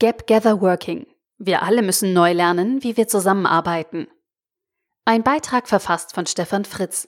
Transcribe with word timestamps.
Gap 0.00 0.26
Gather 0.26 0.62
Working. 0.62 1.06
Wir 1.36 1.62
alle 1.62 1.82
müssen 1.82 2.14
neu 2.14 2.32
lernen, 2.32 2.82
wie 2.82 2.96
wir 2.96 3.06
zusammenarbeiten. 3.06 4.08
Ein 5.04 5.22
Beitrag 5.22 5.68
verfasst 5.68 6.14
von 6.14 6.24
Stefan 6.24 6.64
Fritz. 6.64 7.06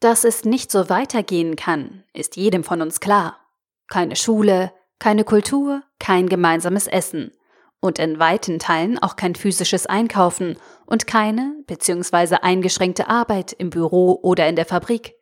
Dass 0.00 0.24
es 0.24 0.46
nicht 0.46 0.72
so 0.72 0.88
weitergehen 0.88 1.56
kann, 1.56 2.04
ist 2.14 2.36
jedem 2.36 2.64
von 2.64 2.80
uns 2.80 3.00
klar. 3.00 3.38
Keine 3.86 4.16
Schule, 4.16 4.72
keine 4.98 5.24
Kultur, 5.24 5.82
kein 5.98 6.26
gemeinsames 6.26 6.86
Essen 6.86 7.32
und 7.80 7.98
in 7.98 8.18
weiten 8.18 8.58
Teilen 8.58 8.98
auch 8.98 9.16
kein 9.16 9.34
physisches 9.34 9.84
Einkaufen 9.84 10.56
und 10.86 11.06
keine 11.06 11.54
bzw. 11.66 12.36
eingeschränkte 12.36 13.08
Arbeit 13.08 13.52
im 13.52 13.68
Büro 13.68 14.18
oder 14.22 14.48
in 14.48 14.56
der 14.56 14.64
Fabrik. 14.64 15.12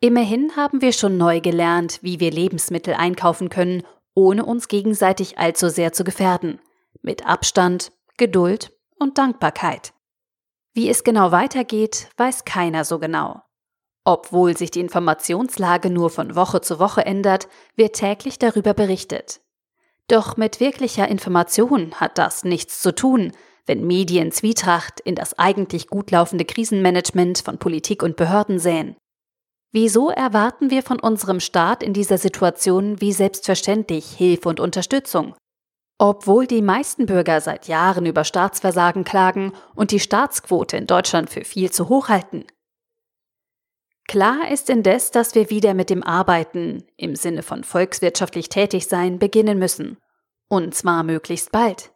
Immerhin 0.00 0.54
haben 0.54 0.82
wir 0.82 0.92
schon 0.92 1.16
neu 1.16 1.40
gelernt, 1.40 2.00
wie 2.02 2.20
wir 2.20 2.30
Lebensmittel 2.30 2.92
einkaufen 2.92 3.48
können, 3.48 3.82
ohne 4.16 4.44
uns 4.44 4.66
gegenseitig 4.66 5.38
allzu 5.38 5.68
sehr 5.68 5.92
zu 5.92 6.02
gefährden, 6.02 6.58
mit 7.02 7.26
Abstand, 7.26 7.92
Geduld 8.16 8.72
und 8.98 9.18
Dankbarkeit. 9.18 9.92
Wie 10.72 10.88
es 10.88 11.04
genau 11.04 11.30
weitergeht, 11.30 12.08
weiß 12.16 12.44
keiner 12.44 12.84
so 12.84 12.98
genau. 12.98 13.42
Obwohl 14.04 14.56
sich 14.56 14.70
die 14.70 14.80
Informationslage 14.80 15.90
nur 15.90 16.10
von 16.10 16.34
Woche 16.34 16.60
zu 16.60 16.78
Woche 16.78 17.04
ändert, 17.04 17.48
wird 17.76 17.96
täglich 17.96 18.38
darüber 18.38 18.72
berichtet. 18.72 19.40
Doch 20.08 20.36
mit 20.36 20.60
wirklicher 20.60 21.08
Information 21.08 21.94
hat 21.94 22.16
das 22.18 22.44
nichts 22.44 22.80
zu 22.80 22.94
tun, 22.94 23.32
wenn 23.66 23.86
Medien 23.86 24.30
Zwietracht 24.32 25.00
in 25.00 25.16
das 25.16 25.38
eigentlich 25.38 25.88
gut 25.88 26.10
laufende 26.10 26.44
Krisenmanagement 26.44 27.38
von 27.38 27.58
Politik 27.58 28.02
und 28.02 28.16
Behörden 28.16 28.58
säen. 28.58 28.96
Wieso 29.72 30.10
erwarten 30.10 30.70
wir 30.70 30.82
von 30.82 31.00
unserem 31.00 31.40
Staat 31.40 31.82
in 31.82 31.92
dieser 31.92 32.18
Situation 32.18 33.00
wie 33.00 33.12
selbstverständlich 33.12 34.06
Hilfe 34.06 34.48
und 34.48 34.60
Unterstützung? 34.60 35.34
Obwohl 35.98 36.46
die 36.46 36.62
meisten 36.62 37.06
Bürger 37.06 37.40
seit 37.40 37.68
Jahren 37.68 38.06
über 38.06 38.24
Staatsversagen 38.24 39.04
klagen 39.04 39.52
und 39.74 39.90
die 39.90 40.00
Staatsquote 40.00 40.76
in 40.76 40.86
Deutschland 40.86 41.30
für 41.30 41.44
viel 41.44 41.70
zu 41.70 41.88
hoch 41.88 42.08
halten. 42.08 42.44
Klar 44.06 44.50
ist 44.50 44.70
indes, 44.70 45.10
dass 45.10 45.34
wir 45.34 45.50
wieder 45.50 45.74
mit 45.74 45.90
dem 45.90 46.02
Arbeiten 46.02 46.84
im 46.96 47.16
Sinne 47.16 47.42
von 47.42 47.64
volkswirtschaftlich 47.64 48.48
tätig 48.48 48.86
sein 48.86 49.18
beginnen 49.18 49.58
müssen. 49.58 49.98
Und 50.48 50.74
zwar 50.74 51.02
möglichst 51.02 51.50
bald. 51.50 51.95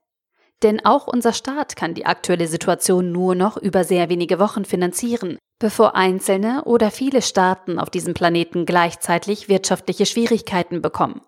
Denn 0.62 0.84
auch 0.84 1.06
unser 1.06 1.32
Staat 1.32 1.74
kann 1.74 1.94
die 1.94 2.06
aktuelle 2.06 2.46
Situation 2.46 3.12
nur 3.12 3.34
noch 3.34 3.56
über 3.56 3.84
sehr 3.84 4.08
wenige 4.10 4.38
Wochen 4.38 4.64
finanzieren, 4.64 5.38
bevor 5.58 5.96
einzelne 5.96 6.64
oder 6.64 6.90
viele 6.90 7.22
Staaten 7.22 7.78
auf 7.78 7.88
diesem 7.88 8.12
Planeten 8.12 8.66
gleichzeitig 8.66 9.48
wirtschaftliche 9.48 10.06
Schwierigkeiten 10.06 10.82
bekommen. 10.82 11.22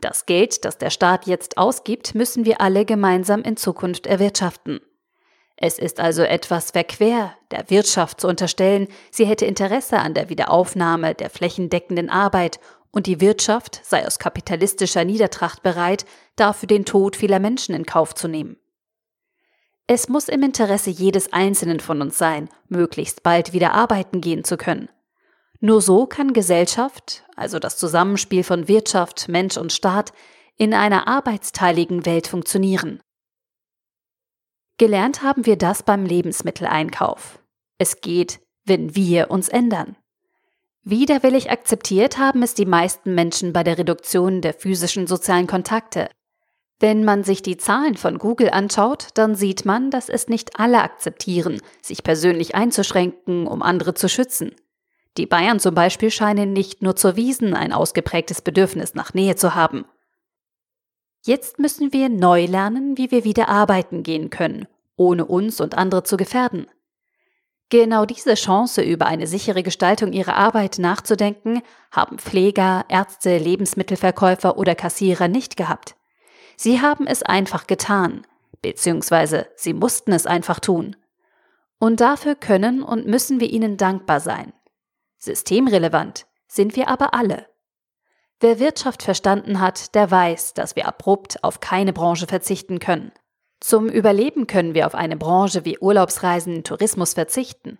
Das 0.00 0.26
Geld, 0.26 0.64
das 0.64 0.78
der 0.78 0.90
Staat 0.90 1.26
jetzt 1.26 1.58
ausgibt, 1.58 2.14
müssen 2.14 2.44
wir 2.44 2.60
alle 2.60 2.84
gemeinsam 2.84 3.42
in 3.42 3.56
Zukunft 3.56 4.06
erwirtschaften. 4.06 4.80
Es 5.56 5.78
ist 5.78 6.00
also 6.00 6.22
etwas 6.22 6.72
verquer, 6.72 7.34
der 7.50 7.70
Wirtschaft 7.70 8.20
zu 8.20 8.28
unterstellen, 8.28 8.88
sie 9.10 9.24
hätte 9.24 9.46
Interesse 9.46 9.98
an 9.98 10.12
der 10.12 10.28
Wiederaufnahme 10.28 11.14
der 11.14 11.30
flächendeckenden 11.30 12.10
Arbeit 12.10 12.60
und 12.96 13.06
die 13.06 13.20
Wirtschaft 13.20 13.82
sei 13.84 14.06
aus 14.06 14.18
kapitalistischer 14.18 15.04
Niedertracht 15.04 15.62
bereit, 15.62 16.06
dafür 16.34 16.66
den 16.66 16.86
Tod 16.86 17.14
vieler 17.14 17.40
Menschen 17.40 17.74
in 17.74 17.84
Kauf 17.84 18.14
zu 18.14 18.26
nehmen. 18.26 18.56
Es 19.86 20.08
muss 20.08 20.30
im 20.30 20.42
Interesse 20.42 20.88
jedes 20.88 21.30
Einzelnen 21.30 21.80
von 21.80 22.00
uns 22.00 22.16
sein, 22.16 22.48
möglichst 22.68 23.22
bald 23.22 23.52
wieder 23.52 23.74
arbeiten 23.74 24.22
gehen 24.22 24.44
zu 24.44 24.56
können. 24.56 24.88
Nur 25.60 25.82
so 25.82 26.06
kann 26.06 26.32
Gesellschaft, 26.32 27.22
also 27.36 27.58
das 27.58 27.76
Zusammenspiel 27.76 28.42
von 28.42 28.66
Wirtschaft, 28.66 29.28
Mensch 29.28 29.58
und 29.58 29.74
Staat, 29.74 30.14
in 30.56 30.72
einer 30.72 31.06
arbeitsteiligen 31.06 32.06
Welt 32.06 32.26
funktionieren. 32.26 33.02
Gelernt 34.78 35.20
haben 35.20 35.44
wir 35.44 35.56
das 35.56 35.82
beim 35.82 36.06
Lebensmitteleinkauf. 36.06 37.40
Es 37.76 38.00
geht, 38.00 38.40
wenn 38.64 38.96
wir 38.96 39.30
uns 39.30 39.50
ändern. 39.50 39.96
Widerwillig 40.88 41.50
akzeptiert 41.50 42.16
haben 42.16 42.44
es 42.44 42.54
die 42.54 42.64
meisten 42.64 43.12
Menschen 43.12 43.52
bei 43.52 43.64
der 43.64 43.76
Reduktion 43.76 44.40
der 44.40 44.54
physischen 44.54 45.08
sozialen 45.08 45.48
Kontakte. 45.48 46.08
Wenn 46.78 47.02
man 47.02 47.24
sich 47.24 47.42
die 47.42 47.56
Zahlen 47.56 47.96
von 47.96 48.18
Google 48.18 48.50
anschaut, 48.50 49.08
dann 49.14 49.34
sieht 49.34 49.64
man, 49.64 49.90
dass 49.90 50.08
es 50.08 50.28
nicht 50.28 50.60
alle 50.60 50.80
akzeptieren, 50.80 51.60
sich 51.82 52.04
persönlich 52.04 52.54
einzuschränken, 52.54 53.48
um 53.48 53.62
andere 53.62 53.94
zu 53.94 54.08
schützen. 54.08 54.54
Die 55.16 55.26
Bayern 55.26 55.58
zum 55.58 55.74
Beispiel 55.74 56.12
scheinen 56.12 56.52
nicht 56.52 56.82
nur 56.82 56.94
zur 56.94 57.16
Wiesen 57.16 57.54
ein 57.54 57.72
ausgeprägtes 57.72 58.40
Bedürfnis 58.40 58.94
nach 58.94 59.12
Nähe 59.12 59.34
zu 59.34 59.56
haben. 59.56 59.86
Jetzt 61.24 61.58
müssen 61.58 61.92
wir 61.92 62.10
neu 62.10 62.44
lernen, 62.44 62.96
wie 62.96 63.10
wir 63.10 63.24
wieder 63.24 63.48
arbeiten 63.48 64.04
gehen 64.04 64.30
können, 64.30 64.68
ohne 64.94 65.24
uns 65.24 65.60
und 65.60 65.76
andere 65.76 66.04
zu 66.04 66.16
gefährden. 66.16 66.68
Genau 67.68 68.04
diese 68.04 68.34
Chance, 68.34 68.82
über 68.82 69.06
eine 69.06 69.26
sichere 69.26 69.64
Gestaltung 69.64 70.12
ihrer 70.12 70.36
Arbeit 70.36 70.78
nachzudenken, 70.78 71.62
haben 71.90 72.18
Pfleger, 72.18 72.84
Ärzte, 72.88 73.38
Lebensmittelverkäufer 73.38 74.56
oder 74.56 74.76
Kassierer 74.76 75.26
nicht 75.26 75.56
gehabt. 75.56 75.96
Sie 76.56 76.80
haben 76.80 77.06
es 77.08 77.24
einfach 77.24 77.66
getan, 77.66 78.24
beziehungsweise 78.62 79.48
sie 79.56 79.74
mussten 79.74 80.12
es 80.12 80.26
einfach 80.26 80.60
tun. 80.60 80.96
Und 81.78 82.00
dafür 82.00 82.36
können 82.36 82.82
und 82.82 83.06
müssen 83.06 83.40
wir 83.40 83.50
ihnen 83.50 83.76
dankbar 83.76 84.20
sein. 84.20 84.52
Systemrelevant 85.18 86.26
sind 86.46 86.76
wir 86.76 86.88
aber 86.88 87.14
alle. 87.14 87.46
Wer 88.38 88.60
Wirtschaft 88.60 89.02
verstanden 89.02 89.60
hat, 89.60 89.94
der 89.94 90.10
weiß, 90.10 90.54
dass 90.54 90.76
wir 90.76 90.86
abrupt 90.86 91.42
auf 91.42 91.60
keine 91.60 91.92
Branche 91.92 92.26
verzichten 92.26 92.78
können. 92.78 93.12
Zum 93.60 93.88
Überleben 93.88 94.46
können 94.46 94.74
wir 94.74 94.86
auf 94.86 94.94
eine 94.94 95.16
Branche 95.16 95.64
wie 95.64 95.78
Urlaubsreisen, 95.78 96.62
Tourismus 96.62 97.14
verzichten. 97.14 97.78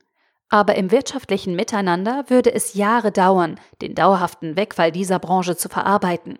Aber 0.48 0.76
im 0.76 0.90
wirtschaftlichen 0.90 1.56
Miteinander 1.56 2.24
würde 2.28 2.54
es 2.54 2.74
Jahre 2.74 3.12
dauern, 3.12 3.60
den 3.82 3.94
dauerhaften 3.94 4.56
Wegfall 4.56 4.92
dieser 4.92 5.18
Branche 5.18 5.56
zu 5.56 5.68
verarbeiten. 5.68 6.38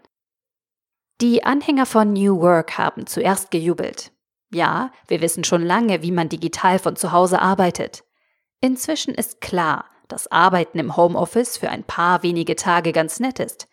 Die 1.20 1.44
Anhänger 1.44 1.86
von 1.86 2.12
New 2.12 2.40
Work 2.40 2.78
haben 2.78 3.06
zuerst 3.06 3.50
gejubelt. 3.50 4.12
Ja, 4.50 4.92
wir 5.08 5.20
wissen 5.20 5.44
schon 5.44 5.62
lange, 5.62 6.02
wie 6.02 6.12
man 6.12 6.28
digital 6.28 6.78
von 6.78 6.94
zu 6.94 7.10
Hause 7.10 7.40
arbeitet. 7.40 8.04
Inzwischen 8.60 9.14
ist 9.14 9.40
klar, 9.40 9.86
dass 10.08 10.30
Arbeiten 10.30 10.78
im 10.78 10.96
Homeoffice 10.96 11.56
für 11.56 11.70
ein 11.70 11.84
paar 11.84 12.22
wenige 12.22 12.54
Tage 12.54 12.92
ganz 12.92 13.18
nett 13.18 13.40
ist. 13.40 13.68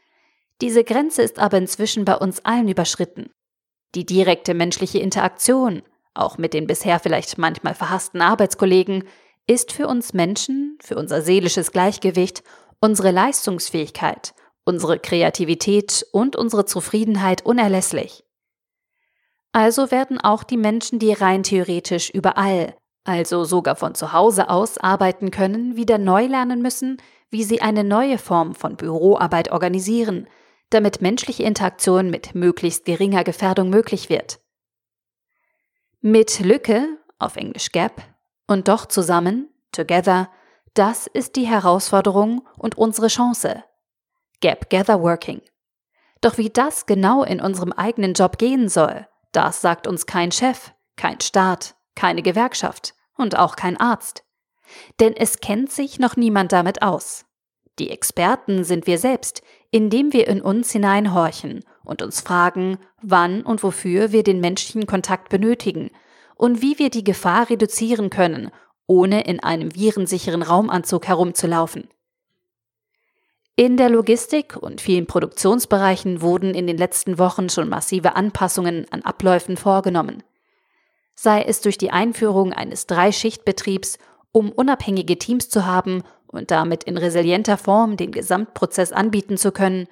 Diese 0.62 0.84
Grenze 0.84 1.22
ist 1.22 1.40
aber 1.40 1.58
inzwischen 1.58 2.06
bei 2.06 2.16
uns 2.16 2.44
allen 2.46 2.68
überschritten. 2.68 3.30
Die 3.96 4.06
direkte 4.06 4.54
menschliche 4.54 5.00
Interaktion, 5.00 5.84
auch 6.14 6.38
mit 6.38 6.54
den 6.54 6.68
bisher 6.68 7.00
vielleicht 7.00 7.38
manchmal 7.38 7.76
verhassten 7.76 8.22
Arbeitskollegen, 8.22 9.04
ist 9.48 9.72
für 9.72 9.88
uns 9.88 10.14
Menschen, 10.14 10.78
für 10.82 10.96
unser 10.96 11.22
seelisches 11.22 11.72
Gleichgewicht, 11.72 12.44
unsere 12.80 13.12
Leistungsfähigkeit, 13.12 14.34
unsere 14.66 15.00
Kreativität 15.00 16.06
und 16.12 16.36
unsere 16.36 16.66
Zufriedenheit 16.66 17.46
unerlässlich. 17.46 18.24
Also 19.52 19.92
werden 19.92 20.20
auch 20.20 20.44
die 20.44 20.58
Menschen, 20.58 20.98
die 20.98 21.14
rein 21.14 21.44
theoretisch 21.44 22.10
überall, 22.10 22.76
also 23.04 23.44
sogar 23.44 23.76
von 23.76 23.94
zu 23.94 24.14
Hause 24.14 24.50
aus 24.50 24.78
arbeiten 24.78 25.30
können, 25.30 25.76
wieder 25.76 25.98
neu 25.98 26.26
lernen 26.26 26.62
müssen, 26.62 26.98
wie 27.30 27.44
sie 27.44 27.62
eine 27.62 27.84
neue 27.84 28.18
Form 28.18 28.56
von 28.56 28.78
Büroarbeit 28.78 29.52
organisieren, 29.52 30.28
damit 30.70 31.02
menschliche 31.02 31.44
Interaktion 31.44 32.10
mit 32.10 32.36
möglichst 32.36 32.86
geringer 32.86 33.24
Gefährdung 33.24 33.70
möglich 33.70 34.10
wird. 34.10 34.40
Mit 36.02 36.40
Lücke, 36.40 36.98
auf 37.20 37.36
Englisch 37.36 37.72
Gap, 37.72 38.02
und 38.48 38.68
doch 38.68 38.86
zusammen, 38.86 39.50
together, 39.72 40.30
das 40.74 41.08
ist 41.08 41.36
die 41.36 41.48
Herausforderung 41.48 42.48
und 42.58 42.78
unsere 42.78 43.08
Chance. 43.08 43.64
Gap 44.42 44.70
Gather 44.70 45.02
Working. 45.02 45.42
Doch 46.22 46.38
wie 46.38 46.50
das 46.50 46.86
genau 46.86 47.24
in 47.24 47.40
unserem 47.40 47.72
eigenen 47.72 48.14
Job 48.14 48.38
gehen 48.38 48.70
soll, 48.70 49.08
das 49.32 49.62
sagt 49.62 49.88
uns 49.88 50.06
kein 50.06 50.32
Chef, 50.32 50.72
kein 50.96 51.20
Staat, 51.22 51.76
keine 51.96 52.22
Gewerkschaft 52.22 52.96
und 53.16 53.38
auch 53.38 53.56
kein 53.56 53.78
Arzt. 53.78 54.24
Denn 55.00 55.16
es 55.16 55.40
kennt 55.40 55.72
sich 55.72 56.00
noch 56.00 56.16
niemand 56.16 56.52
damit 56.52 56.82
aus. 56.82 57.26
Die 57.80 57.90
Experten 57.90 58.64
sind 58.64 58.88
wir 58.88 58.98
selbst, 58.98 59.42
indem 59.74 60.14
wir 60.14 60.28
in 60.28 60.40
uns 60.40 60.72
hineinhorchen 60.72 61.64
und 61.84 62.04
uns 62.04 62.22
fragen, 62.22 62.78
wann 63.02 63.42
und 63.42 63.64
wofür 63.64 64.12
wir 64.12 64.22
den 64.22 64.40
menschlichen 64.40 64.86
Kontakt 64.86 65.30
benötigen 65.30 65.90
und 66.36 66.62
wie 66.62 66.78
wir 66.78 66.92
die 66.92 67.04
Gefahr 67.04 67.50
reduzieren 67.50 68.12
können, 68.12 68.52
ohne 68.86 69.24
in 69.24 69.40
einem 69.40 69.74
virensicheren 69.74 70.44
Raumanzug 70.44 71.08
herumzulaufen. 71.08 71.90
In 73.56 73.76
der 73.76 73.90
Logistik 73.90 74.56
und 74.56 74.80
vielen 74.80 75.08
Produktionsbereichen 75.08 76.22
wurden 76.22 76.54
in 76.54 76.68
den 76.68 76.78
letzten 76.78 77.18
Wochen 77.18 77.50
schon 77.50 77.68
massive 77.68 78.16
Anpassungen 78.16 78.86
an 78.92 79.02
Abläufen 79.02 79.58
vorgenommen. 79.58 80.22
Sei 81.16 81.42
es 81.42 81.62
durch 81.62 81.80
die 81.80 81.90
Einführung 81.90 82.54
eines 82.54 82.86
Dreischichtbetriebs, 82.86 83.98
um 84.32 84.52
unabhängige 84.52 85.18
Teams 85.18 85.50
zu 85.50 85.66
haben 85.66 86.04
und 86.34 86.52
damit 86.52 86.84
in 86.84 86.98
resilienter 86.98 87.58
Form 87.58 87.98
den 87.98 88.12
Gesamtprozess 88.12 88.92
anbieten 88.92 89.38
zu 89.38 89.52
können, 89.52 89.88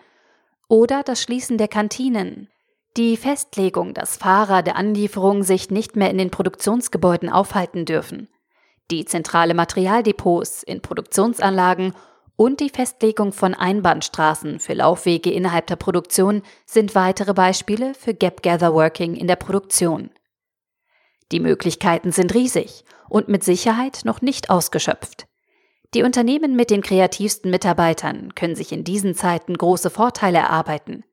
oder 0.68 1.04
das 1.04 1.22
Schließen 1.22 1.58
der 1.58 1.68
Kantinen, 1.68 2.50
Die 2.98 3.16
Festlegung, 3.16 3.94
dass 3.94 4.18
Fahrer 4.18 4.64
der 4.64 4.76
Anlieferung 4.76 5.44
sich 5.44 5.72
nicht 5.72 5.96
mehr 5.96 6.10
in 6.10 6.18
den 6.18 6.30
Produktionsgebäuden 6.30 7.30
aufhalten 7.30 7.86
dürfen, 7.86 8.28
die 8.92 9.06
zentrale 9.06 9.54
Materialdepots 9.54 10.62
in 10.64 10.82
Produktionsanlagen 10.82 11.94
und 12.36 12.60
die 12.60 12.70
Festlegung 12.70 13.32
von 13.32 13.54
Einbahnstraßen 13.54 14.60
für 14.60 14.74
Laufwege 14.74 15.32
innerhalb 15.32 15.68
der 15.68 15.78
Produktion 15.78 16.42
sind 16.66 16.94
weitere 16.94 17.34
Beispiele 17.34 17.94
für 17.94 18.14
Gap 18.14 18.44
Gather 18.44 18.74
Working 18.74 19.16
in 19.16 19.28
der 19.28 19.38
Produktion. 19.38 20.10
Die 21.32 21.40
Möglichkeiten 21.40 22.12
sind 22.12 22.34
riesig 22.34 22.84
und 23.08 23.30
mit 23.30 23.46
Sicherheit 23.46 24.02
noch 24.04 24.22
nicht 24.22 24.50
ausgeschöpft. 24.50 25.28
Die 25.94 26.04
Unternehmen 26.04 26.56
mit 26.56 26.70
den 26.70 26.82
kreativsten 26.82 27.52
Mitarbeitern 27.52 28.34
können 28.34 28.56
sich 28.56 28.72
in 28.72 28.86
diesen 28.86 29.14
Zeiten 29.14 29.58
große 29.58 29.90
Vorteile 29.90 30.38
erarbeiten. 30.38 31.04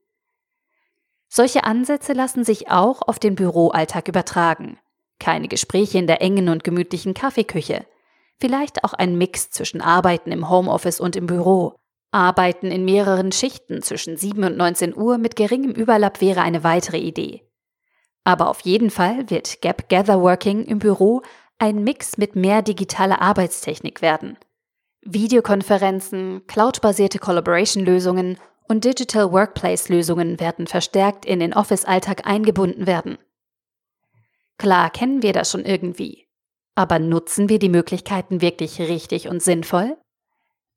Solche 1.28 1.64
Ansätze 1.64 2.12
lassen 2.12 2.44
sich 2.44 2.70
auch 2.70 3.02
auf 3.02 3.18
den 3.18 3.34
Büroalltag 3.34 4.08
übertragen. 4.08 4.78
Keine 5.18 5.48
Gespräche 5.48 5.98
in 5.98 6.06
der 6.06 6.22
engen 6.22 6.48
und 6.48 6.62
gemütlichen 6.62 7.12
Kaffeeküche. 7.12 7.84
Vielleicht 8.38 8.84
auch 8.84 8.92
ein 8.92 9.18
Mix 9.18 9.50
zwischen 9.50 9.80
Arbeiten 9.80 10.30
im 10.30 10.48
Homeoffice 10.48 11.00
und 11.00 11.16
im 11.16 11.26
Büro. 11.26 11.74
Arbeiten 12.12 12.70
in 12.70 12.84
mehreren 12.84 13.32
Schichten 13.32 13.82
zwischen 13.82 14.16
7 14.16 14.44
und 14.44 14.56
19 14.56 14.96
Uhr 14.96 15.18
mit 15.18 15.34
geringem 15.34 15.72
Überlapp 15.72 16.20
wäre 16.20 16.40
eine 16.40 16.62
weitere 16.62 16.98
Idee. 16.98 17.42
Aber 18.22 18.48
auf 18.48 18.60
jeden 18.60 18.90
Fall 18.90 19.28
wird 19.28 19.60
Gap 19.60 19.88
Gather 19.88 20.22
Working 20.22 20.64
im 20.64 20.78
Büro 20.78 21.22
ein 21.58 21.82
Mix 21.82 22.16
mit 22.16 22.36
mehr 22.36 22.62
digitaler 22.62 23.20
Arbeitstechnik 23.20 24.00
werden. 24.00 24.38
Videokonferenzen, 25.02 26.46
cloudbasierte 26.46 27.18
Collaboration-Lösungen 27.18 28.38
und 28.68 28.84
Digital 28.84 29.32
Workplace-Lösungen 29.32 30.38
werden 30.40 30.66
verstärkt 30.66 31.24
in 31.24 31.40
den 31.40 31.54
Office-Alltag 31.54 32.26
eingebunden 32.26 32.86
werden. 32.86 33.18
Klar 34.58 34.90
kennen 34.90 35.22
wir 35.22 35.32
das 35.32 35.50
schon 35.50 35.64
irgendwie. 35.64 36.26
Aber 36.74 36.98
nutzen 36.98 37.48
wir 37.48 37.58
die 37.58 37.68
Möglichkeiten 37.68 38.40
wirklich 38.40 38.80
richtig 38.80 39.28
und 39.28 39.42
sinnvoll? 39.42 39.96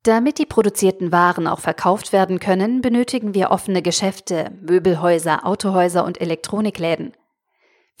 Damit 0.04 0.38
die 0.38 0.46
produzierten 0.46 1.12
Waren 1.12 1.46
auch 1.46 1.60
verkauft 1.60 2.12
werden 2.12 2.40
können, 2.40 2.80
benötigen 2.80 3.34
wir 3.34 3.50
offene 3.52 3.82
Geschäfte, 3.82 4.50
Möbelhäuser, 4.60 5.46
Autohäuser 5.46 6.04
und 6.04 6.20
Elektronikläden. 6.20 7.12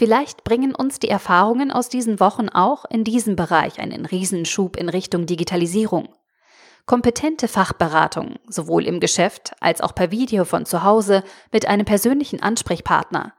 Vielleicht 0.02 0.42
bringen 0.42 0.74
uns 0.74 0.98
die 0.98 1.08
Erfahrungen 1.08 1.70
aus 1.70 1.88
diesen 1.88 2.18
Wochen 2.18 2.48
auch 2.48 2.84
in 2.86 3.04
diesem 3.04 3.36
Bereich 3.36 3.78
einen 3.78 4.04
Riesenschub 4.04 4.76
in 4.76 4.88
Richtung 4.88 5.26
Digitalisierung. 5.26 6.12
Kompetente 6.86 7.46
Fachberatung, 7.46 8.40
sowohl 8.48 8.84
im 8.88 8.98
Geschäft 8.98 9.52
als 9.60 9.80
auch 9.80 9.94
per 9.94 10.10
Video 10.10 10.44
von 10.44 10.66
zu 10.66 10.82
Hause 10.82 11.22
mit 11.52 11.68
einem 11.68 11.84
persönlichen 11.84 12.42
Ansprechpartner. 12.42 13.32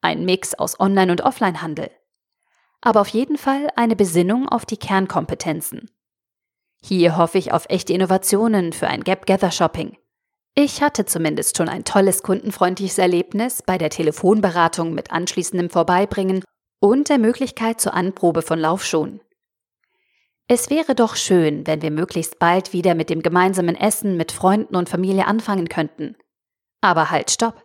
Ein 0.00 0.24
Mix 0.24 0.54
aus 0.54 0.78
Online- 0.78 1.10
und 1.10 1.22
Offline-Handel. 1.22 1.90
Aber 2.80 3.00
auf 3.00 3.08
jeden 3.08 3.36
Fall 3.36 3.66
eine 3.74 3.96
Besinnung 3.96 4.48
auf 4.48 4.64
die 4.64 4.76
Kernkompetenzen. 4.76 5.90
Hier 6.80 7.16
hoffe 7.16 7.38
ich 7.38 7.52
auf 7.52 7.66
echte 7.70 7.92
Innovationen 7.92 8.72
für 8.72 8.86
ein 8.86 9.02
Gap-Gather-Shopping. 9.02 9.96
Ich 10.60 10.82
hatte 10.82 11.04
zumindest 11.04 11.56
schon 11.56 11.68
ein 11.68 11.84
tolles 11.84 12.24
kundenfreundliches 12.24 12.98
Erlebnis 12.98 13.62
bei 13.62 13.78
der 13.78 13.90
Telefonberatung 13.90 14.92
mit 14.92 15.12
anschließendem 15.12 15.70
Vorbeibringen 15.70 16.42
und 16.80 17.08
der 17.08 17.18
Möglichkeit 17.18 17.80
zur 17.80 17.94
Anprobe 17.94 18.42
von 18.42 18.58
Laufschuhen. 18.58 19.20
Es 20.48 20.68
wäre 20.68 20.96
doch 20.96 21.14
schön, 21.14 21.64
wenn 21.68 21.80
wir 21.80 21.92
möglichst 21.92 22.40
bald 22.40 22.72
wieder 22.72 22.96
mit 22.96 23.08
dem 23.08 23.22
gemeinsamen 23.22 23.76
Essen 23.76 24.16
mit 24.16 24.32
Freunden 24.32 24.74
und 24.74 24.88
Familie 24.88 25.28
anfangen 25.28 25.68
könnten. 25.68 26.16
Aber 26.80 27.12
halt, 27.12 27.30
stopp. 27.30 27.64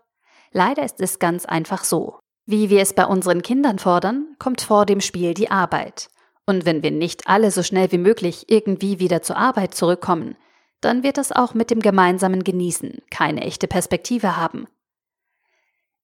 Leider 0.51 0.83
ist 0.83 1.01
es 1.01 1.17
ganz 1.17 1.45
einfach 1.45 1.85
so. 1.85 2.19
Wie 2.45 2.69
wir 2.69 2.83
es 2.83 2.93
bei 2.93 3.07
unseren 3.07 3.41
Kindern 3.41 3.79
fordern, 3.79 4.35
kommt 4.37 4.61
vor 4.61 4.85
dem 4.85 5.01
Spiel 5.01 5.33
die 5.33 5.49
Arbeit. 5.49 6.09
Und 6.45 6.67
wenn 6.67 6.83
wir 6.83 6.91
nicht 6.91 7.27
alle 7.27 7.49
so 7.49 7.63
schnell 7.63 7.91
wie 7.91 7.97
möglich 7.97 8.51
irgendwie 8.51 8.99
wieder 8.99 9.23
zur 9.23 9.37
Arbeit 9.37 9.73
zurückkommen, 9.73 10.35
dann 10.83 11.03
wird 11.03 11.17
es 11.17 11.31
auch 11.31 11.53
mit 11.53 11.71
dem 11.71 11.79
gemeinsamen 11.79 12.43
Genießen 12.43 13.01
keine 13.09 13.41
echte 13.41 13.67
Perspektive 13.67 14.37
haben. 14.37 14.67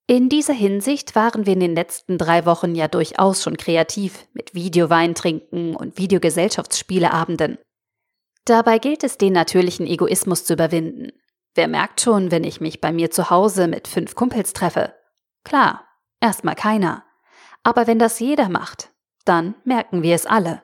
In 0.07 0.27
dieser 0.27 0.53
Hinsicht 0.53 1.15
waren 1.15 1.45
wir 1.45 1.53
in 1.53 1.59
den 1.59 1.75
letzten 1.75 2.17
drei 2.17 2.45
Wochen 2.45 2.73
ja 2.73 2.87
durchaus 2.87 3.43
schon 3.43 3.57
kreativ 3.57 4.27
mit 4.33 4.55
Videowein 4.55 5.13
trinken 5.13 5.75
und 5.75 5.99
Videogesellschaftsspieleabenden. 5.99 7.59
Dabei 8.45 8.79
gilt 8.79 9.03
es, 9.03 9.19
den 9.19 9.33
natürlichen 9.33 9.85
Egoismus 9.85 10.45
zu 10.45 10.53
überwinden. 10.53 11.11
Wer 11.53 11.67
merkt 11.67 12.01
schon, 12.01 12.31
wenn 12.31 12.43
ich 12.43 12.59
mich 12.59 12.81
bei 12.81 12.91
mir 12.91 13.11
zu 13.11 13.29
Hause 13.29 13.67
mit 13.67 13.87
fünf 13.87 14.15
Kumpels 14.15 14.53
treffe? 14.53 14.95
Klar, 15.43 15.85
erstmal 16.19 16.55
keiner. 16.55 17.03
Aber 17.61 17.85
wenn 17.85 17.99
das 17.99 18.19
jeder 18.19 18.49
macht, 18.49 18.89
dann 19.25 19.53
merken 19.63 20.01
wir 20.01 20.15
es 20.15 20.25
alle. 20.25 20.63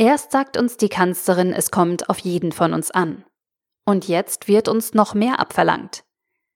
Erst 0.00 0.32
sagt 0.32 0.56
uns 0.56 0.78
die 0.78 0.88
Kanzlerin, 0.88 1.52
es 1.52 1.70
kommt 1.70 2.08
auf 2.08 2.20
jeden 2.20 2.52
von 2.52 2.72
uns 2.72 2.90
an. 2.90 3.22
Und 3.84 4.08
jetzt 4.08 4.48
wird 4.48 4.66
uns 4.66 4.94
noch 4.94 5.12
mehr 5.12 5.38
abverlangt. 5.38 6.04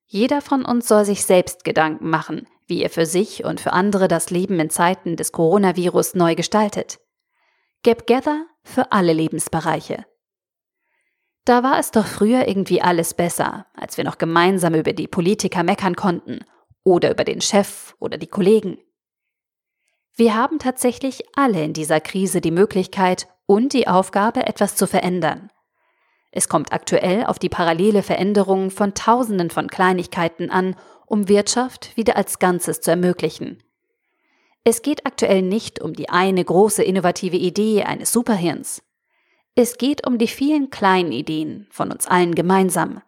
Jeder 0.07 0.41
von 0.41 0.65
uns 0.65 0.87
soll 0.87 1.05
sich 1.05 1.25
selbst 1.25 1.63
Gedanken 1.63 2.09
machen, 2.09 2.47
wie 2.65 2.81
er 2.81 2.89
für 2.89 3.05
sich 3.05 3.45
und 3.45 3.61
für 3.61 3.71
andere 3.71 4.07
das 4.07 4.31
Leben 4.31 4.59
in 4.59 4.71
Zeiten 4.71 5.15
des 5.15 5.31
Coronavirus 5.31 6.15
neu 6.15 6.33
gestaltet. 6.33 6.97
Get 7.83 8.07
Gather 8.07 8.47
für 8.63 8.91
alle 8.91 9.13
Lebensbereiche. 9.13 10.07
Da 11.43 11.61
war 11.61 11.77
es 11.77 11.91
doch 11.91 12.07
früher 12.07 12.47
irgendwie 12.47 12.81
alles 12.81 13.13
besser, 13.13 13.67
als 13.75 13.97
wir 13.97 14.05
noch 14.05 14.17
gemeinsam 14.17 14.73
über 14.73 14.93
die 14.93 15.07
Politiker 15.07 15.61
meckern 15.61 15.95
konnten 15.95 16.45
oder 16.83 17.11
über 17.11 17.23
den 17.23 17.41
Chef 17.41 17.93
oder 17.99 18.17
die 18.17 18.25
Kollegen. 18.25 18.79
Wir 20.15 20.33
haben 20.33 20.57
tatsächlich 20.57 21.23
alle 21.35 21.63
in 21.63 21.73
dieser 21.73 21.99
Krise 21.99 22.41
die 22.41 22.49
Möglichkeit 22.49 23.27
und 23.45 23.73
die 23.73 23.87
Aufgabe, 23.87 24.45
etwas 24.45 24.75
zu 24.75 24.87
verändern. 24.87 25.49
Es 26.31 26.49
kommt 26.49 26.73
aktuell 26.73 27.25
auf 27.25 27.39
die 27.39 27.49
parallele 27.49 28.03
Veränderung 28.03 28.69
von 28.69 28.93
Tausenden 28.93 29.49
von 29.49 29.67
Kleinigkeiten 29.67 30.49
an, 30.49 30.75
um 31.05 31.29
Wirtschaft 31.29 31.95
wieder 31.95 32.17
als 32.17 32.39
Ganzes 32.39 32.81
zu 32.81 32.91
ermöglichen. 32.91 33.63
Es 34.63 34.81
geht 34.81 35.05
aktuell 35.05 35.43
nicht 35.43 35.79
um 35.81 35.93
die 35.93 36.09
eine 36.09 36.43
große 36.43 36.83
innovative 36.83 37.37
Idee 37.37 37.83
eines 37.83 38.11
Superhirns. 38.11 38.81
Es 39.53 39.77
geht 39.77 40.05
um 40.05 40.17
die 40.17 40.27
vielen 40.27 40.71
kleinen 40.71 41.11
Ideen 41.11 41.67
von 41.69 41.91
uns 41.91 42.07
allen 42.07 42.35
gemeinsam. 42.35 43.01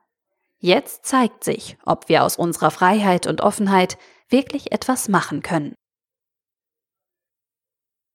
Jetzt 0.60 1.06
zeigt 1.06 1.44
sich, 1.44 1.78
ob 1.86 2.10
wir 2.10 2.24
aus 2.24 2.38
unserer 2.38 2.72
Freiheit 2.72 3.28
und 3.28 3.42
Offenheit 3.42 3.98
wirklich 4.30 4.72
etwas 4.72 5.10
machen 5.10 5.42
können. 5.42 5.76